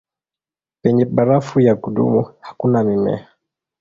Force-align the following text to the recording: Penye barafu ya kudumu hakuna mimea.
Penye 0.81 1.03
barafu 1.15 1.59
ya 1.59 1.73
kudumu 1.81 2.21
hakuna 2.39 2.83
mimea. 2.83 3.27